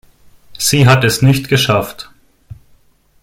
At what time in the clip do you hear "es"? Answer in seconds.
1.03-1.21